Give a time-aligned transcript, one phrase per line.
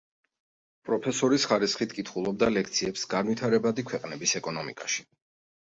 [0.87, 5.07] პროფესორის ხარისხით კითხულობდა ლექციებს განვითარებადი ქვეყნების ეკონომიკაში.